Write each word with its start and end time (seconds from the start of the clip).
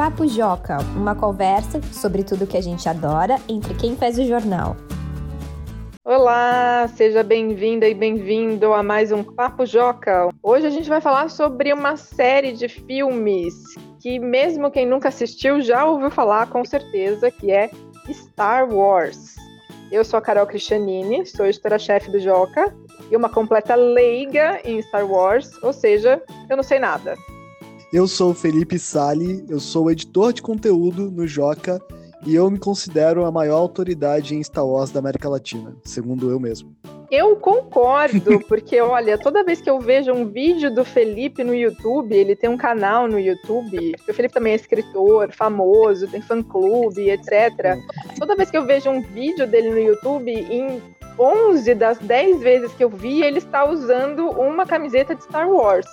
Papo 0.00 0.26
Joca, 0.26 0.78
uma 0.96 1.14
conversa 1.14 1.78
sobre 1.92 2.24
tudo 2.24 2.46
que 2.46 2.56
a 2.56 2.60
gente 2.62 2.88
adora 2.88 3.36
entre 3.46 3.74
quem 3.74 3.94
faz 3.94 4.18
o 4.18 4.24
jornal. 4.24 4.74
Olá, 6.02 6.88
seja 6.96 7.22
bem-vinda 7.22 7.86
e 7.86 7.92
bem-vindo 7.92 8.72
a 8.72 8.82
mais 8.82 9.12
um 9.12 9.22
Papo 9.22 9.66
Joca. 9.66 10.30
Hoje 10.42 10.66
a 10.66 10.70
gente 10.70 10.88
vai 10.88 11.02
falar 11.02 11.28
sobre 11.28 11.70
uma 11.74 11.98
série 11.98 12.52
de 12.52 12.66
filmes 12.66 13.52
que 14.00 14.18
mesmo 14.18 14.70
quem 14.70 14.86
nunca 14.86 15.10
assistiu 15.10 15.60
já 15.60 15.84
ouviu 15.84 16.10
falar 16.10 16.46
com 16.46 16.64
certeza, 16.64 17.30
que 17.30 17.50
é 17.50 17.70
Star 18.10 18.72
Wars. 18.72 19.34
Eu 19.92 20.02
sou 20.02 20.16
a 20.16 20.22
Carol 20.22 20.46
Cristianini, 20.46 21.26
sou 21.26 21.44
editora-chefe 21.44 22.10
do 22.10 22.18
Joca 22.18 22.74
e 23.10 23.16
uma 23.18 23.28
completa 23.28 23.74
leiga 23.74 24.62
em 24.64 24.80
Star 24.80 25.06
Wars, 25.06 25.62
ou 25.62 25.74
seja, 25.74 26.22
eu 26.48 26.56
não 26.56 26.62
sei 26.62 26.78
nada. 26.78 27.18
Eu 27.92 28.06
sou 28.06 28.30
o 28.30 28.34
Felipe 28.34 28.78
Sali, 28.78 29.44
eu 29.48 29.58
sou 29.58 29.90
editor 29.90 30.32
de 30.32 30.40
conteúdo 30.40 31.10
no 31.10 31.26
Joca 31.26 31.82
e 32.24 32.32
eu 32.32 32.48
me 32.48 32.56
considero 32.56 33.24
a 33.24 33.32
maior 33.32 33.56
autoridade 33.56 34.32
em 34.32 34.44
Star 34.44 34.64
Wars 34.64 34.92
da 34.92 35.00
América 35.00 35.28
Latina, 35.28 35.74
segundo 35.84 36.30
eu 36.30 36.38
mesmo. 36.38 36.72
Eu 37.10 37.34
concordo, 37.34 38.38
porque 38.46 38.80
olha, 38.80 39.18
toda 39.18 39.42
vez 39.42 39.60
que 39.60 39.68
eu 39.68 39.80
vejo 39.80 40.12
um 40.12 40.24
vídeo 40.24 40.72
do 40.72 40.84
Felipe 40.84 41.42
no 41.42 41.52
YouTube, 41.52 42.14
ele 42.14 42.36
tem 42.36 42.48
um 42.48 42.56
canal 42.56 43.08
no 43.08 43.18
YouTube, 43.18 43.96
o 44.08 44.14
Felipe 44.14 44.34
também 44.34 44.52
é 44.52 44.56
escritor, 44.56 45.32
famoso, 45.32 46.06
tem 46.06 46.22
fã-clube, 46.22 47.10
etc. 47.10 47.76
Toda 48.16 48.36
vez 48.36 48.52
que 48.52 48.56
eu 48.56 48.64
vejo 48.64 48.88
um 48.88 49.02
vídeo 49.02 49.48
dele 49.48 49.70
no 49.70 49.80
YouTube, 49.80 50.30
em 50.30 50.80
11 51.18 51.74
das 51.74 51.98
10 51.98 52.40
vezes 52.40 52.72
que 52.72 52.84
eu 52.84 52.88
vi, 52.88 53.24
ele 53.24 53.38
está 53.38 53.68
usando 53.68 54.30
uma 54.30 54.64
camiseta 54.64 55.12
de 55.12 55.24
Star 55.24 55.50
Wars. 55.50 55.86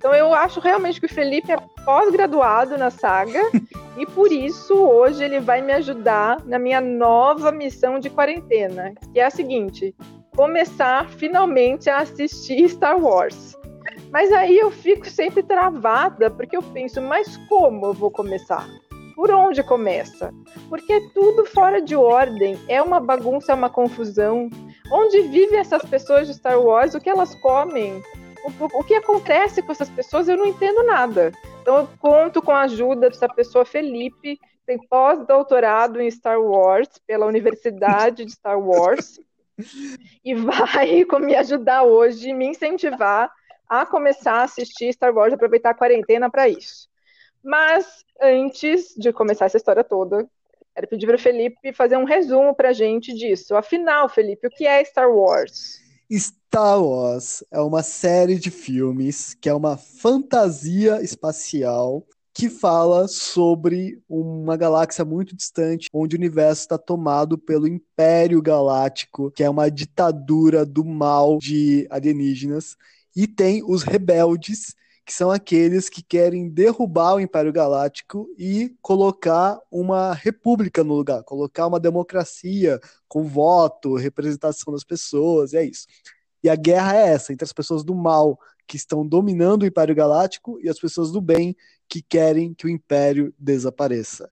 Então 0.00 0.14
eu 0.14 0.32
acho 0.32 0.60
realmente 0.60 0.98
que 0.98 1.04
o 1.04 1.14
Felipe 1.14 1.52
é 1.52 1.58
pós-graduado 1.84 2.78
na 2.78 2.88
saga 2.88 3.38
e 3.98 4.06
por 4.06 4.32
isso 4.32 4.72
hoje 4.72 5.22
ele 5.22 5.40
vai 5.40 5.60
me 5.60 5.74
ajudar 5.74 6.42
na 6.46 6.58
minha 6.58 6.80
nova 6.80 7.52
missão 7.52 7.98
de 7.98 8.08
quarentena, 8.08 8.94
que 9.12 9.20
é 9.20 9.26
a 9.26 9.30
seguinte: 9.30 9.94
começar 10.34 11.06
finalmente 11.06 11.90
a 11.90 11.98
assistir 11.98 12.66
Star 12.70 12.98
Wars. 12.98 13.54
Mas 14.10 14.32
aí 14.32 14.58
eu 14.58 14.70
fico 14.70 15.06
sempre 15.06 15.42
travada, 15.42 16.30
porque 16.30 16.56
eu 16.56 16.62
penso, 16.62 17.02
mas 17.02 17.36
como 17.46 17.84
eu 17.84 17.92
vou 17.92 18.10
começar? 18.10 18.66
Por 19.14 19.30
onde 19.30 19.62
começa? 19.62 20.32
Porque 20.70 20.94
é 20.94 21.08
tudo 21.12 21.44
fora 21.44 21.78
de 21.82 21.94
ordem, 21.94 22.58
é 22.68 22.80
uma 22.80 23.00
bagunça, 23.00 23.52
é 23.52 23.54
uma 23.54 23.68
confusão. 23.68 24.48
Onde 24.90 25.20
vivem 25.20 25.58
essas 25.58 25.82
pessoas 25.82 26.26
de 26.26 26.32
Star 26.32 26.58
Wars? 26.58 26.94
O 26.94 27.00
que 27.00 27.10
elas 27.10 27.34
comem? 27.34 28.02
O, 28.44 28.80
o 28.80 28.84
que 28.84 28.94
acontece 28.94 29.62
com 29.62 29.72
essas 29.72 29.90
pessoas, 29.90 30.28
eu 30.28 30.36
não 30.36 30.46
entendo 30.46 30.82
nada. 30.82 31.32
Então 31.62 31.78
eu 31.78 31.88
conto 31.98 32.40
com 32.40 32.52
a 32.52 32.62
ajuda 32.62 33.10
dessa 33.10 33.28
pessoa, 33.28 33.64
Felipe, 33.64 34.38
tem 34.66 34.78
pós-doutorado 34.88 36.00
em 36.00 36.10
Star 36.10 36.40
Wars 36.40 36.88
pela 37.06 37.26
Universidade 37.26 38.24
de 38.24 38.32
Star 38.32 38.58
Wars 38.58 39.18
e 40.24 40.34
vai 40.34 41.04
me 41.20 41.34
ajudar 41.34 41.82
hoje, 41.82 42.32
me 42.32 42.46
incentivar 42.46 43.30
a 43.68 43.86
começar 43.86 44.34
a 44.34 44.42
assistir 44.44 44.92
Star 44.92 45.14
Wars, 45.14 45.32
aproveitar 45.32 45.70
a 45.70 45.74
quarentena 45.74 46.30
para 46.30 46.48
isso. 46.48 46.88
Mas 47.42 48.04
antes 48.20 48.94
de 48.96 49.12
começar 49.12 49.46
essa 49.46 49.56
história 49.56 49.82
toda, 49.82 50.28
quero 50.74 50.88
pedir 50.88 51.06
para 51.06 51.16
o 51.16 51.20
Felipe 51.20 51.72
fazer 51.72 51.96
um 51.96 52.04
resumo 52.04 52.54
para 52.54 52.70
a 52.70 52.72
gente 52.72 53.14
disso. 53.14 53.56
Afinal, 53.56 54.08
Felipe, 54.08 54.46
o 54.46 54.50
que 54.50 54.66
é 54.66 54.84
Star 54.84 55.10
Wars? 55.10 55.78
Star 56.18 56.82
Wars 56.82 57.44
é 57.50 57.60
uma 57.60 57.82
série 57.82 58.38
de 58.38 58.50
filmes 58.50 59.34
que 59.34 59.48
é 59.48 59.54
uma 59.54 59.76
fantasia 59.76 61.00
espacial 61.02 62.04
que 62.32 62.48
fala 62.48 63.06
sobre 63.06 64.00
uma 64.08 64.56
galáxia 64.56 65.04
muito 65.04 65.36
distante, 65.36 65.88
onde 65.92 66.16
o 66.16 66.18
universo 66.18 66.62
está 66.62 66.78
tomado 66.78 67.36
pelo 67.36 67.68
Império 67.68 68.40
Galáctico, 68.40 69.30
que 69.30 69.42
é 69.42 69.50
uma 69.50 69.70
ditadura 69.70 70.64
do 70.64 70.84
mal 70.84 71.38
de 71.38 71.86
alienígenas, 71.90 72.76
e 73.14 73.26
tem 73.26 73.62
os 73.64 73.82
rebeldes, 73.82 74.74
que 75.10 75.14
são 75.16 75.28
aqueles 75.28 75.88
que 75.88 76.04
querem 76.04 76.48
derrubar 76.48 77.16
o 77.16 77.20
Império 77.20 77.52
Galáctico 77.52 78.32
e 78.38 78.76
colocar 78.80 79.60
uma 79.68 80.14
república 80.14 80.84
no 80.84 80.94
lugar, 80.94 81.24
colocar 81.24 81.66
uma 81.66 81.80
democracia 81.80 82.78
com 83.08 83.24
voto, 83.24 83.96
representação 83.96 84.72
das 84.72 84.84
pessoas, 84.84 85.52
e 85.52 85.56
é 85.56 85.64
isso. 85.64 85.88
E 86.44 86.48
a 86.48 86.54
guerra 86.54 86.96
é 86.96 87.08
essa, 87.08 87.32
entre 87.32 87.44
as 87.44 87.52
pessoas 87.52 87.82
do 87.82 87.92
mal 87.92 88.38
que 88.68 88.76
estão 88.76 89.04
dominando 89.04 89.64
o 89.64 89.66
Império 89.66 89.96
Galáctico 89.96 90.60
e 90.62 90.68
as 90.68 90.78
pessoas 90.78 91.10
do 91.10 91.20
bem 91.20 91.56
que 91.88 92.00
querem 92.00 92.54
que 92.54 92.66
o 92.66 92.70
Império 92.70 93.34
desapareça. 93.36 94.30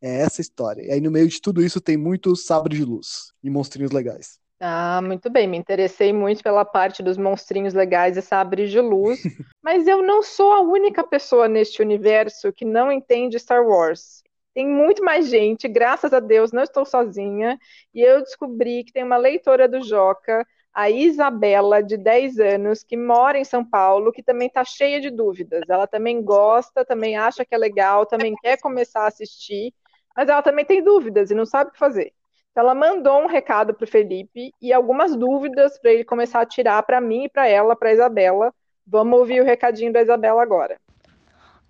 É 0.00 0.20
essa 0.20 0.40
a 0.40 0.42
história. 0.42 0.82
E 0.82 0.92
aí 0.92 1.00
no 1.00 1.10
meio 1.10 1.26
de 1.26 1.40
tudo 1.40 1.60
isso 1.60 1.80
tem 1.80 1.96
muito 1.96 2.36
sabre 2.36 2.76
de 2.76 2.84
luz 2.84 3.32
e 3.42 3.50
monstrinhos 3.50 3.90
legais. 3.90 4.39
Ah, 4.60 5.00
muito 5.02 5.30
bem. 5.30 5.46
Me 5.46 5.56
interessei 5.56 6.12
muito 6.12 6.42
pela 6.42 6.64
parte 6.64 7.02
dos 7.02 7.16
monstrinhos 7.16 7.72
legais 7.74 8.16
e 8.16 8.22
sabres 8.22 8.70
de 8.70 8.80
luz, 8.80 9.22
mas 9.62 9.86
eu 9.88 10.02
não 10.02 10.22
sou 10.22 10.52
a 10.52 10.60
única 10.60 11.02
pessoa 11.02 11.48
neste 11.48 11.80
universo 11.80 12.52
que 12.52 12.64
não 12.64 12.92
entende 12.92 13.38
Star 13.38 13.66
Wars. 13.66 14.22
Tem 14.54 14.66
muito 14.68 15.02
mais 15.02 15.28
gente, 15.28 15.66
graças 15.68 16.12
a 16.12 16.20
Deus, 16.20 16.52
não 16.52 16.62
estou 16.62 16.84
sozinha, 16.84 17.58
e 17.94 18.02
eu 18.02 18.20
descobri 18.20 18.84
que 18.84 18.92
tem 18.92 19.04
uma 19.04 19.16
leitora 19.16 19.68
do 19.68 19.80
Joca, 19.82 20.46
a 20.74 20.90
Isabela, 20.90 21.82
de 21.82 21.96
10 21.96 22.38
anos, 22.38 22.82
que 22.82 22.96
mora 22.96 23.38
em 23.38 23.44
São 23.44 23.64
Paulo, 23.64 24.12
que 24.12 24.22
também 24.22 24.48
está 24.48 24.64
cheia 24.64 25.00
de 25.00 25.08
dúvidas. 25.10 25.62
Ela 25.68 25.86
também 25.86 26.22
gosta, 26.22 26.84
também 26.84 27.16
acha 27.16 27.44
que 27.44 27.54
é 27.54 27.58
legal, 27.58 28.04
também 28.06 28.34
quer 28.42 28.58
começar 28.60 29.02
a 29.04 29.08
assistir, 29.08 29.72
mas 30.16 30.28
ela 30.28 30.42
também 30.42 30.64
tem 30.64 30.82
dúvidas 30.82 31.30
e 31.30 31.34
não 31.34 31.46
sabe 31.46 31.70
o 31.70 31.72
que 31.72 31.78
fazer. 31.78 32.12
Ela 32.54 32.74
mandou 32.74 33.22
um 33.22 33.26
recado 33.26 33.72
para 33.72 33.84
o 33.84 33.88
Felipe 33.88 34.52
e 34.60 34.72
algumas 34.72 35.14
dúvidas 35.14 35.78
para 35.78 35.92
ele 35.92 36.04
começar 36.04 36.40
a 36.40 36.46
tirar 36.46 36.82
para 36.82 37.00
mim 37.00 37.24
e 37.24 37.28
para 37.28 37.46
ela, 37.48 37.76
para 37.76 37.92
Isabela. 37.92 38.52
Vamos 38.86 39.20
ouvir 39.20 39.40
o 39.40 39.44
recadinho 39.44 39.92
da 39.92 40.02
Isabela 40.02 40.42
agora. 40.42 40.76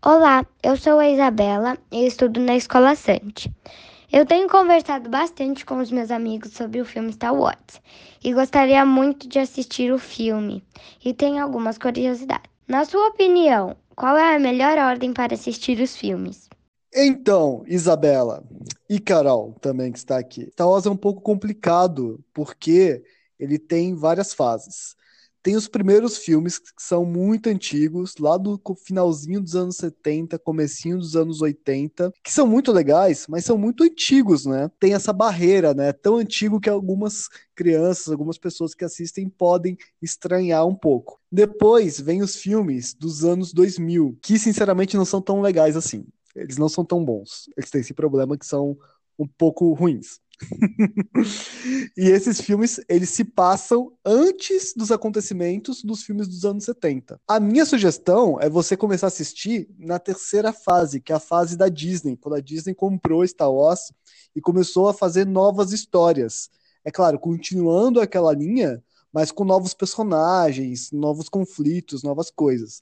Olá, 0.03 0.47
eu 0.63 0.77
sou 0.79 0.99
a 0.99 1.09
Isabela 1.09 1.77
e 1.93 2.07
estudo 2.07 2.41
na 2.41 2.57
Escola 2.57 2.95
Sante. 2.95 3.53
Eu 4.11 4.25
tenho 4.25 4.49
conversado 4.49 5.11
bastante 5.11 5.67
com 5.67 5.79
os 5.79 5.91
meus 5.91 6.11
amigos 6.11 6.55
sobre 6.55 6.81
o 6.81 6.85
filme 6.87 7.13
Star 7.13 7.35
Wars 7.35 7.81
e 8.25 8.33
gostaria 8.33 8.85
muito 8.87 9.29
de 9.29 9.39
assistir 9.39 9.93
o 9.93 9.99
filme 9.99 10.65
e 11.05 11.13
tenho 11.13 11.43
algumas 11.43 11.77
curiosidades. 11.77 12.51
Na 12.67 12.87
sua 12.87 13.09
opinião, 13.09 13.77
qual 13.95 14.17
é 14.17 14.35
a 14.35 14.39
melhor 14.39 14.79
ordem 14.79 15.13
para 15.13 15.35
assistir 15.35 15.79
os 15.81 15.95
filmes? 15.95 16.49
Então, 16.93 17.63
Isabela 17.67 18.43
e 18.91 18.99
Carol 18.99 19.55
também 19.61 19.93
que 19.93 19.99
está 19.99 20.19
aqui. 20.19 20.49
Star 20.51 20.69
Wars 20.69 20.85
é 20.85 20.91
um 20.91 20.97
pouco 20.97 21.21
complicado 21.21 22.19
porque 22.35 23.05
ele 23.39 23.57
tem 23.57 23.95
várias 23.95 24.35
fases. 24.35 24.97
Tem 25.45 25.55
os 25.55 25.69
primeiros 25.69 26.19
filmes 26.19 26.59
que 26.59 26.83
são 26.83 27.05
muito 27.05 27.49
antigos, 27.49 28.15
lá 28.19 28.37
do 28.37 28.61
finalzinho 28.85 29.41
dos 29.41 29.55
anos 29.55 29.77
70, 29.77 30.39
comecinho 30.41 30.99
dos 30.99 31.15
anos 31.15 31.41
80, 31.41 32.13
que 32.23 32.33
são 32.33 32.47
muito 32.47 32.73
legais, 32.73 33.27
mas 33.29 33.45
são 33.45 33.57
muito 33.57 33.85
antigos, 33.85 34.45
né? 34.45 34.69
Tem 34.79 34.93
essa 34.93 35.13
barreira, 35.13 35.73
né? 35.73 35.93
Tão 35.93 36.17
antigo 36.17 36.61
que 36.61 36.69
algumas 36.69 37.29
crianças, 37.55 38.09
algumas 38.09 38.39
pessoas 38.39 38.75
que 38.75 38.85
assistem 38.85 39.31
podem 39.31 39.79
estranhar 40.03 40.67
um 40.67 40.75
pouco. 40.75 41.19
Depois 41.33 41.99
vem 42.01 42.23
os 42.23 42.37
filmes 42.37 42.93
dos 42.93 43.25
anos 43.25 43.53
2000, 43.53 44.19
que 44.21 44.37
sinceramente 44.37 44.97
não 44.97 45.05
são 45.05 45.23
tão 45.23 45.41
legais 45.41 45.77
assim 45.77 46.05
eles 46.35 46.57
não 46.57 46.69
são 46.69 46.85
tão 46.85 47.05
bons. 47.05 47.49
Eles 47.57 47.71
têm 47.71 47.81
esse 47.81 47.95
problema 47.95 48.37
que 48.37 48.47
são 48.47 48.77
um 49.19 49.27
pouco 49.27 49.73
ruins. 49.73 50.21
e 51.97 52.09
esses 52.09 52.41
filmes, 52.41 52.81
eles 52.89 53.11
se 53.11 53.25
passam 53.25 53.93
antes 54.05 54.73
dos 54.75 54.91
acontecimentos 54.91 55.83
dos 55.83 56.03
filmes 56.03 56.27
dos 56.27 56.45
anos 56.45 56.65
70. 56.65 57.21
A 57.29 57.39
minha 57.39 57.67
sugestão 57.67 58.39
é 58.41 58.49
você 58.49 58.77
começar 58.77 59.07
a 59.07 59.09
assistir 59.09 59.69
na 59.79 59.99
terceira 59.99 60.53
fase, 60.53 61.01
que 61.01 61.13
é 61.13 61.17
a 61.17 61.21
fase 61.21 61.57
da 61.57 61.69
Disney, 61.69 62.17
quando 62.17 62.37
a 62.37 62.41
Disney 62.41 62.75
comprou 62.75 63.27
Star 63.27 63.53
Wars 63.53 63.93
e 64.35 64.41
começou 64.41 64.89
a 64.89 64.95
fazer 64.95 65.27
novas 65.27 65.73
histórias. 65.73 66.49
É 66.85 66.91
claro, 66.91 67.19
continuando 67.19 68.01
aquela 68.01 68.33
linha, 68.33 68.83
mas 69.13 69.31
com 69.31 69.45
novos 69.45 69.75
personagens, 69.75 70.91
novos 70.93 71.29
conflitos, 71.29 72.03
novas 72.03 72.31
coisas. 72.31 72.81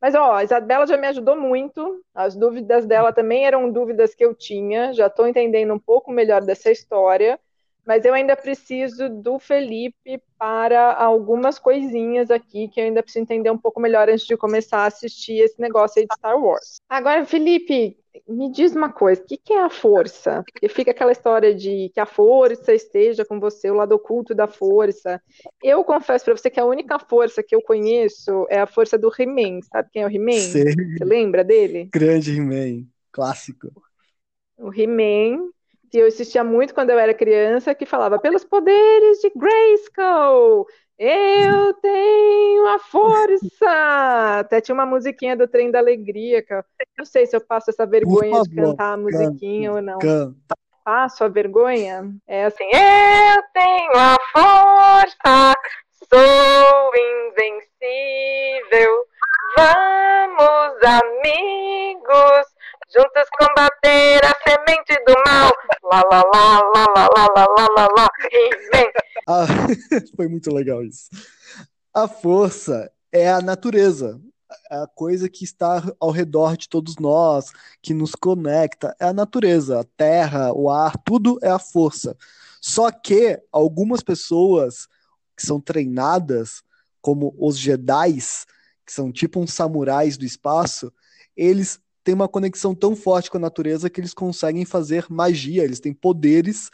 Mas 0.02 0.16
ó, 0.16 0.34
a 0.34 0.44
Isabela 0.44 0.86
já 0.86 0.98
me 0.98 1.08
ajudou 1.08 1.38
muito. 1.38 2.04
As 2.14 2.36
dúvidas 2.36 2.86
dela 2.86 3.14
também 3.14 3.46
eram 3.46 3.72
dúvidas 3.72 4.14
que 4.14 4.26
eu 4.26 4.36
tinha. 4.36 4.94
Já 4.94 5.08
estou 5.08 5.26
entendendo 5.26 5.74
um 5.74 5.80
pouco 5.80 6.12
melhor 6.12 6.44
dessa 6.44 6.70
história 6.70 7.40
mas 7.86 8.06
eu 8.06 8.14
ainda 8.14 8.36
preciso 8.36 9.10
do 9.10 9.38
Felipe 9.38 10.22
para 10.38 10.94
algumas 10.94 11.60
coisinhas 11.60 12.32
aqui 12.32 12.68
que 12.68 12.80
eu 12.80 12.86
ainda 12.86 13.04
preciso 13.04 13.24
entender 13.24 13.52
um 13.52 13.58
pouco 13.58 13.80
melhor 13.80 14.10
antes 14.10 14.26
de 14.26 14.38
começar 14.38 14.80
a 14.80 14.86
assistir 14.88 15.40
esse 15.40 15.60
negócio 15.60 16.00
aí 16.00 16.08
de 16.08 16.16
Star 16.16 16.40
Wars. 16.40 16.78
Agora, 16.90 17.26
Felipe, 17.26 17.98
me 18.28 18.52
diz 18.52 18.76
uma 18.76 18.92
coisa, 18.92 19.22
o 19.22 19.26
que, 19.26 19.38
que 19.38 19.54
é 19.54 19.64
a 19.64 19.70
força? 19.70 20.44
Porque 20.52 20.70
fica 20.70 20.92
aquela 20.92 21.12
história 21.12 21.54
de 21.54 21.90
que 21.94 22.00
a 22.00 22.06
força 22.06 22.74
esteja 22.74 23.26
com 23.26 23.40
você, 23.40 23.70
o 23.70 23.76
lado 23.76 23.94
oculto 23.94 24.34
da 24.36 24.48
força. 24.48 25.22
Eu 25.62 25.84
confesso 25.84 26.26
para 26.26 26.38
você 26.38 26.50
que 26.50 26.60
a 26.60 26.66
única 26.66 27.00
força 27.00 27.44
que 27.44 27.56
eu 27.56 27.62
conheço 27.62 28.46
é 28.50 28.60
a 28.60 28.68
força 28.68 28.98
do 28.98 29.12
He-Man. 29.18 29.62
Sabe 29.64 29.90
quem 29.92 30.04
é 30.04 30.08
o 30.08 30.12
He-Man? 30.12 30.40
Você 30.40 30.76
lembra 31.04 31.44
dele? 31.44 31.90
Grande 31.92 32.38
He-Man, 32.38 32.86
clássico. 33.12 33.70
O 34.58 34.72
He-Man 34.74 35.53
que 35.94 36.00
eu 36.00 36.08
assistia 36.08 36.44
muito 36.44 36.74
quando 36.74 36.90
eu 36.90 36.98
era 36.98 37.14
criança, 37.14 37.76
que 37.76 37.86
falava 37.86 38.18
pelos 38.18 38.44
poderes 38.44 39.20
de 39.20 39.32
Grayskull, 39.36 40.66
eu 40.98 41.74
tenho 41.76 42.68
a 42.70 42.80
força! 42.80 44.40
Até 44.40 44.60
tinha 44.60 44.74
uma 44.74 44.88
musiquinha 44.88 45.38
do 45.38 45.48
Trem 45.48 45.70
da 45.70 45.78
Alegria, 45.78 46.42
que 46.42 46.52
eu 46.52 46.64
não 46.98 47.06
sei 47.06 47.28
se 47.28 47.36
eu 47.36 47.42
passo 47.42 47.70
essa 47.70 47.86
vergonha 47.86 48.32
favor, 48.32 48.48
de 48.48 48.56
cantar 48.56 48.94
a 48.94 48.98
musiquinha 48.98 49.70
canta, 49.70 49.80
ou 49.80 49.86
não. 49.86 50.00
Canta. 50.00 50.56
Passo 50.84 51.26
a 51.26 51.28
vergonha? 51.28 52.10
É 52.26 52.46
assim, 52.46 52.64
eu 52.64 53.44
tenho 53.54 53.92
a 53.96 54.18
força, 54.32 55.54
sou 56.10 56.92
invencível, 57.30 59.06
vamos 59.56 60.76
amigos, 60.82 62.53
juntos 62.96 63.28
combater 63.40 64.22
a 64.24 64.34
semente 64.48 64.94
do 65.06 65.14
mal. 65.26 65.52
Lá, 65.84 66.02
lá, 66.12 66.24
lá, 66.34 66.60
lá, 66.62 66.86
lá, 66.96 67.08
lá, 67.16 67.28
lá, 67.36 67.48
lá, 67.58 67.68
lá, 67.76 67.88
lá. 67.98 68.10
Ah, 69.28 69.46
foi 70.16 70.28
muito 70.28 70.54
legal 70.54 70.84
isso. 70.84 71.10
A 71.94 72.08
força 72.08 72.92
é 73.12 73.30
a 73.30 73.42
natureza, 73.42 74.20
a 74.70 74.88
coisa 74.88 75.28
que 75.28 75.44
está 75.44 75.84
ao 76.00 76.12
redor 76.12 76.56
de 76.56 76.70
todos 76.70 76.96
nós, 76.98 77.52
que 77.82 77.94
nos 77.94 78.14
conecta, 78.14 78.96
é 79.00 79.06
a 79.06 79.14
natureza, 79.14 79.80
a 79.80 79.84
terra, 79.98 80.54
o 80.54 80.70
ar, 80.70 80.98
tudo 81.04 81.40
é 81.42 81.50
a 81.50 81.60
força. 81.60 82.16
Só 82.62 82.92
que 82.92 83.42
algumas 83.52 84.02
pessoas 84.02 84.88
que 85.36 85.46
são 85.46 85.60
treinadas, 85.60 86.64
como 87.02 87.36
os 87.38 87.58
Jedis, 87.58 88.46
que 88.86 88.94
são 88.94 89.12
tipo 89.12 89.40
uns 89.40 89.54
samurais 89.54 90.18
do 90.18 90.26
espaço, 90.26 90.92
eles 91.36 91.80
têm 92.04 92.14
uma 92.14 92.28
conexão 92.28 92.76
tão 92.76 92.96
forte 92.96 93.32
com 93.32 93.38
a 93.38 93.42
natureza 93.42 93.90
que 93.90 94.00
eles 94.00 94.14
conseguem 94.14 94.66
fazer 94.66 95.06
magia, 95.10 95.64
eles 95.64 95.80
têm 95.80 95.94
poderes 95.94 96.70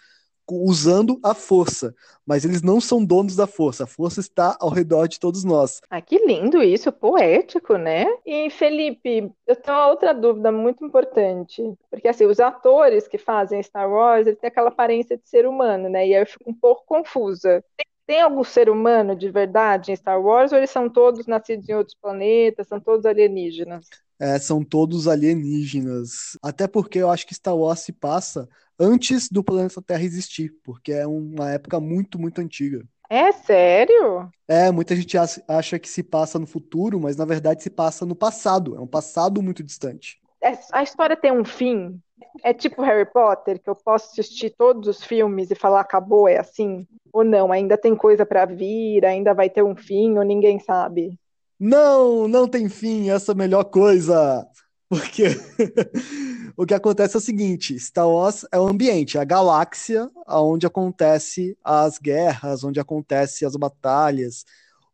usando 0.51 1.19
a 1.23 1.33
força, 1.33 1.93
mas 2.25 2.43
eles 2.43 2.61
não 2.61 2.81
são 2.81 3.03
donos 3.03 3.35
da 3.35 3.45
força, 3.45 3.83
a 3.83 3.87
força 3.87 4.19
está 4.19 4.57
ao 4.59 4.69
redor 4.69 5.07
de 5.07 5.19
todos 5.19 5.43
nós. 5.43 5.81
Ah, 5.89 6.01
que 6.01 6.17
lindo 6.25 6.63
isso, 6.63 6.91
poético, 6.91 7.77
né? 7.77 8.05
E 8.25 8.49
Felipe, 8.49 9.31
eu 9.45 9.55
tenho 9.55 9.77
uma 9.77 9.87
outra 9.89 10.13
dúvida 10.13 10.51
muito 10.51 10.83
importante, 10.83 11.61
porque 11.89 12.07
assim, 12.07 12.25
os 12.25 12.39
atores 12.39 13.07
que 13.07 13.17
fazem 13.17 13.61
Star 13.61 13.89
Wars, 13.89 14.27
eles 14.27 14.39
têm 14.39 14.47
aquela 14.47 14.69
aparência 14.69 15.17
de 15.17 15.27
ser 15.27 15.45
humano, 15.45 15.89
né? 15.89 16.07
E 16.07 16.15
aí 16.15 16.21
eu 16.21 16.27
fico 16.27 16.49
um 16.49 16.53
pouco 16.53 16.83
confusa. 16.85 17.63
Tem 18.05 18.21
algum 18.21 18.43
ser 18.43 18.69
humano 18.69 19.15
de 19.15 19.29
verdade 19.29 19.91
em 19.91 19.95
Star 19.95 20.19
Wars 20.19 20.51
ou 20.51 20.57
eles 20.57 20.71
são 20.71 20.89
todos 20.89 21.27
nascidos 21.27 21.69
em 21.69 21.75
outros 21.75 21.95
planetas, 22.01 22.67
são 22.67 22.79
todos 22.79 23.05
alienígenas? 23.05 23.87
É, 24.19 24.37
são 24.37 24.63
todos 24.63 25.07
alienígenas. 25.07 26.37
Até 26.43 26.67
porque 26.67 26.99
eu 26.99 27.09
acho 27.09 27.25
que 27.25 27.33
Star 27.33 27.55
Wars 27.55 27.79
se 27.79 27.93
passa 27.93 28.47
antes 28.77 29.29
do 29.29 29.43
planeta 29.43 29.81
Terra 29.81 30.03
existir, 30.03 30.53
porque 30.63 30.91
é 30.91 31.07
uma 31.07 31.51
época 31.51 31.79
muito, 31.79 32.19
muito 32.19 32.41
antiga. 32.41 32.85
É 33.09 33.31
sério? 33.31 34.29
É, 34.47 34.71
muita 34.71 34.95
gente 34.95 35.17
acha 35.47 35.79
que 35.79 35.89
se 35.89 36.03
passa 36.03 36.37
no 36.37 36.45
futuro, 36.45 36.99
mas 36.99 37.15
na 37.15 37.25
verdade 37.25 37.63
se 37.63 37.69
passa 37.69 38.05
no 38.05 38.15
passado. 38.15 38.75
É 38.75 38.79
um 38.79 38.87
passado 38.87 39.41
muito 39.41 39.63
distante. 39.63 40.19
É, 40.41 40.57
a 40.71 40.83
história 40.83 41.17
tem 41.17 41.31
um 41.31 41.43
fim? 41.43 41.99
É 42.43 42.53
tipo 42.53 42.81
Harry 42.81 43.05
Potter, 43.05 43.59
que 43.59 43.69
eu 43.69 43.75
posso 43.75 44.11
assistir 44.11 44.53
todos 44.55 44.87
os 44.87 45.03
filmes 45.03 45.49
e 45.49 45.55
falar 45.55 45.81
acabou, 45.81 46.27
é 46.27 46.37
assim? 46.37 46.87
Ou 47.11 47.23
não? 47.23 47.51
Ainda 47.51 47.77
tem 47.77 47.95
coisa 47.95 48.25
para 48.25 48.45
vir, 48.45 49.03
ainda 49.03 49.33
vai 49.33 49.49
ter 49.49 49.63
um 49.63 49.75
fim, 49.75 50.17
ou 50.17 50.23
ninguém 50.23 50.59
sabe? 50.59 51.17
Não, 51.59 52.27
não 52.27 52.47
tem 52.47 52.69
fim, 52.69 53.09
essa 53.09 53.33
melhor 53.33 53.65
coisa. 53.65 54.47
Porque 54.87 55.25
o 56.57 56.65
que 56.65 56.73
acontece 56.73 57.15
é 57.15 57.19
o 57.19 57.21
seguinte: 57.21 57.77
Star 57.77 58.07
Wars 58.09 58.45
é 58.51 58.59
o 58.59 58.67
ambiente, 58.67 59.17
é 59.17 59.21
a 59.21 59.25
galáxia 59.25 60.09
onde 60.27 60.65
acontece 60.65 61.57
as 61.63 61.99
guerras, 61.99 62.63
onde 62.63 62.79
acontece 62.79 63.45
as 63.45 63.55
batalhas. 63.55 64.45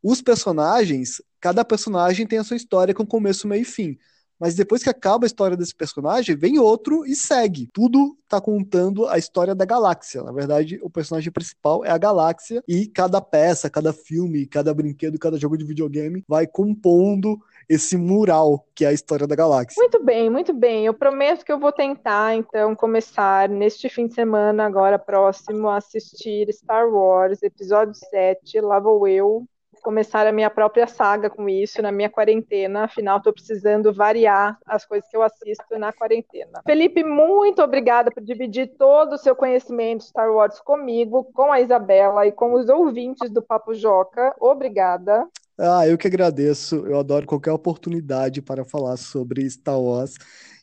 Os 0.03 0.22
personagens, 0.22 1.22
cada 1.39 1.63
personagem 1.63 2.27
tem 2.27 2.39
a 2.39 2.43
sua 2.43 2.57
história 2.57 2.93
com 2.93 3.05
começo, 3.05 3.48
meio 3.48 3.62
e 3.62 3.65
fim. 3.65 3.98
Mas 4.39 4.56
depois 4.56 4.84
que 4.84 4.89
acaba 4.89 5.25
a 5.25 5.27
história 5.27 5.56
desse 5.56 5.74
personagem, 5.74 6.36
vem 6.36 6.60
outro 6.60 7.06
e 7.06 7.15
segue. 7.15 7.70
Tudo 7.72 8.18
tá 8.27 8.42
contando 8.42 9.08
a 9.08 9.18
história 9.18 9.56
da 9.56 9.65
galáxia. 9.65 10.24
Na 10.24 10.32
verdade, 10.32 10.80
o 10.82 10.89
personagem 10.89 11.32
principal 11.32 11.86
é 11.86 11.89
a 11.89 11.98
galáxia 11.98 12.63
e 12.68 12.88
cada 12.88 13.22
peça, 13.22 13.70
cada 13.70 13.94
filme, 13.94 14.46
cada 14.46 14.74
brinquedo, 14.74 15.18
cada 15.18 15.38
jogo 15.38 15.58
de 15.58 15.65
videogame 15.65 16.24
vai 16.27 16.46
compondo 16.46 17.39
esse 17.70 17.98
mural 17.98 18.65
que 18.75 18.86
é 18.86 18.89
a 18.89 18.94
história 18.94 19.25
da 19.25 19.36
galáxia. 19.36 19.80
Muito 19.80 20.04
bem, 20.04 20.30
muito 20.30 20.54
bem. 20.54 20.86
Eu 20.86 20.94
prometo 20.94 21.46
que 21.46 21.51
eu 21.51 21.60
vou 21.60 21.72
tentar, 21.72 22.36
então, 22.36 22.75
começar 22.75 23.48
neste 23.48 23.89
fim 23.89 24.08
de 24.08 24.13
semana, 24.13 24.65
agora 24.65 25.00
próximo, 25.00 25.70
a 25.70 25.77
assistir 25.77 26.51
Star 26.54 26.88
Wars, 26.89 27.42
episódio 27.42 27.94
7. 27.94 28.60
Lá 28.60 28.80
vou 28.80 29.08
eu 29.08 29.48
começar 29.86 30.25
a 30.25 30.32
minha 30.32 30.50
própria 30.50 30.88
saga 30.88 31.30
com 31.30 31.48
isso 31.48 31.80
na 31.80 31.92
minha 31.92 32.10
quarentena. 32.10 32.86
Afinal, 32.86 33.20
estou 33.20 33.32
precisando 33.32 33.94
variar 33.94 34.58
as 34.65 34.84
coisas 34.84 35.08
que 35.08 35.15
eu 35.15 35.22
assisto 35.22 35.77
na 35.77 35.94
quarentena. 35.94 36.63
Felipe, 36.65 37.04
muito 37.04 37.62
obrigada 37.62 38.10
por 38.10 38.24
dividir 38.24 38.72
todo 38.80 39.13
o 39.13 39.18
seu 39.20 39.36
conhecimento 39.36 40.04
Star 40.04 40.34
Wars 40.34 40.60
comigo, 40.60 41.25
com 41.36 41.51
a 41.51 41.62
Isabela 41.62 42.25
e 42.25 42.32
com 42.32 42.56
os 42.56 42.68
ouvintes 42.68 43.30
do 43.30 43.44
Papo 43.44 43.75
Joca. 43.75 44.36
Obrigada. 44.39 45.27
Ah, 45.56 45.88
eu 45.88 46.00
que 46.00 46.08
agradeço. 46.08 46.77
Eu 46.88 47.00
adoro 47.00 47.27
qualquer 47.27 47.51
oportunidade 47.51 48.42
para 48.42 48.65
falar 48.65 48.98
sobre 48.98 49.48
Star 49.48 49.80
Wars, 49.80 50.15